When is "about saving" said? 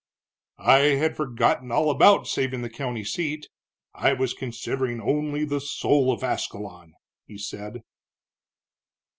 1.91-2.63